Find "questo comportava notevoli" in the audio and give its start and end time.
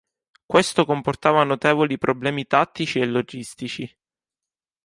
0.47-1.99